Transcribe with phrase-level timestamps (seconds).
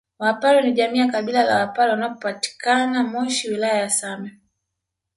[0.19, 4.39] Wapare ni jamii ya kabila la wapare wanapatikana moshi wilaya ya same